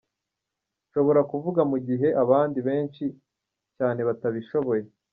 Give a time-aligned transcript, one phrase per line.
[0.87, 3.05] Nshobora kuvuga mu gihe abandi benshi
[3.77, 4.85] cyane batabishoboye.